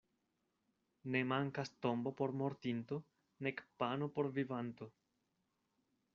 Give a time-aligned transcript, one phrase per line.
[1.15, 2.97] Ne mankas tombo por mortinto
[3.43, 4.85] nek pano por vivanto.